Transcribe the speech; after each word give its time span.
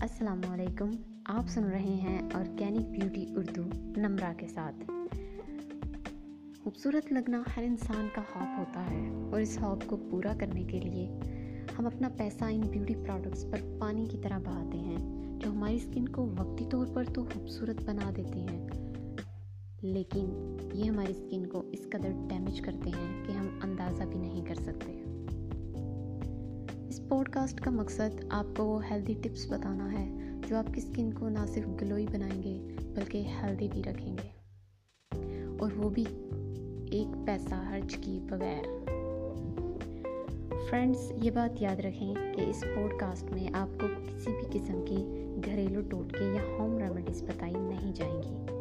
السلام 0.00 0.40
علیکم۔ 0.48 0.90
آپ 1.24 1.48
سن 1.48 1.64
رہے 1.64 1.80
ہیں 1.80 2.18
آرگینک 2.34 2.88
بیوٹی 2.88 3.26
اردو 3.36 3.62
نمرہ 3.96 4.32
کے 4.36 4.46
ساتھ۔ 4.46 4.90
خوبصورت 6.62 7.12
لگنا 7.12 7.42
ہر 7.56 7.62
انسان 7.62 8.08
کا 8.14 8.22
خواب 8.32 8.58
ہوتا 8.58 8.90
ہے 8.90 9.08
اور 9.08 9.40
اس 9.40 9.58
خواب 9.60 9.78
کو 9.86 9.96
پورا 10.10 10.34
کرنے 10.40 10.64
کے 10.64 10.80
لیے 10.80 11.20
ہم 11.78 11.86
اپنا 11.86 12.08
پیسہ 12.08 12.44
ان 12.44 12.60
بیوٹی 12.60 12.94
پروڈکٹس 12.94 13.46
پر 13.50 13.78
پانی 13.80 14.06
کی 14.06 14.18
طرح 14.22 14.38
بہاتے 14.38 14.78
ہیں، 14.78 14.96
جو 15.40 15.50
ہماری 15.50 15.76
اسکن 15.76 16.08
کو 16.08 16.28
وقتی 16.38 16.64
طور 16.70 16.86
پر 16.94 17.04
تو 17.04 17.24
خوبصورت 17.24 17.84
بنا 17.84 18.10
دیتے 18.16 18.40
ہیں۔ 18.40 18.68
لیکن 19.82 20.56
یہ 20.72 20.84
ہماری 20.84 21.12
اسکن 21.12 21.46
کو 21.46 21.60
اس 21.60 21.80
قدر 21.92 22.10
ڈیمیج 22.28 22.60
کرتے 22.60 22.90
ہیں 22.90 23.24
کہ 23.24 23.32
ہم 23.32 23.46
اندازہ 23.62 24.02
بھی 24.02 24.18
نہیں 24.18 24.44
کر 24.44 24.54
سکتے۔ 24.54 25.04
پوڈ 27.08 27.28
کاسٹ 27.28 27.60
کا 27.60 27.70
مقصد 27.70 28.24
آپ 28.30 28.44
کو 28.56 28.64
وہ 28.64 28.90
ہیلدی 28.90 29.14
ٹپس 29.14 29.46
بتانا 29.50 29.92
ہے 29.92 30.18
جو 30.48 30.56
آپ 30.56 30.74
کی 30.74 30.80
اسکن 30.84 31.12
کو 31.12 31.28
نہ 31.28 31.38
صرف 31.48 31.68
گلوئی 31.80 32.06
بنائیں 32.12 32.42
گے 32.42 32.60
بلکہ 32.94 33.18
ہیلدی 33.18 33.68
بھی 33.68 33.82
رکھیں 33.82 34.16
گے۔ 34.18 34.28
اور 35.60 35.72
وہ 35.76 35.90
بھی 35.90 36.04
ایک 36.90 37.26
پیسہ 37.26 37.54
خرچ 37.70 37.96
کی 37.96 38.20
بغیر۔ 38.30 38.62
فرینڈس 40.70 41.12
یہ 41.22 41.30
بات 41.30 41.62
یاد 41.62 41.76
رکھیں 41.76 42.14
کہ 42.14 42.40
اس 42.40 42.64
پوڈ 42.74 43.00
کاسٹ 43.00 43.24
میں 43.24 43.48
آپ 43.52 43.80
کو 43.80 43.86
کسی 43.86 44.30
بھی 44.30 44.58
قسم 44.58 44.84
کی 44.88 45.04
گھریلو 45.44 45.80
ٹوٹکے 45.90 46.24
یا 46.24 46.42
ہوم 46.58 46.78
ریمیڈیز 46.78 47.22
بتائی 47.22 47.54
نہیں 47.54 47.92
جائیں 47.92 48.22
گی۔ 48.22 48.57